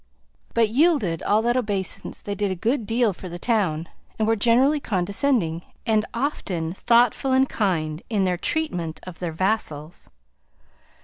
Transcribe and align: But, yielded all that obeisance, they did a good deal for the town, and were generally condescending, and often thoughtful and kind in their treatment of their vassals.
But, 0.55 0.69
yielded 0.69 1.21
all 1.21 1.43
that 1.43 1.55
obeisance, 1.55 2.23
they 2.23 2.33
did 2.33 2.49
a 2.49 2.55
good 2.55 2.87
deal 2.87 3.13
for 3.13 3.29
the 3.29 3.37
town, 3.37 3.87
and 4.17 4.27
were 4.27 4.35
generally 4.35 4.79
condescending, 4.79 5.61
and 5.85 6.07
often 6.11 6.73
thoughtful 6.73 7.33
and 7.33 7.47
kind 7.47 8.01
in 8.09 8.23
their 8.23 8.35
treatment 8.35 8.99
of 9.03 9.19
their 9.19 9.31
vassals. 9.31 10.09